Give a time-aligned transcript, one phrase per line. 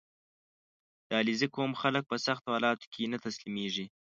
[1.07, 3.85] •د علیزي قوم خلک په سختو حالاتو کې نه تسلیمېږي.